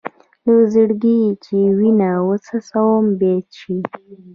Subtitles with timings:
[0.45, 3.77] له زړګي چې وینه وڅڅوم بیت شي.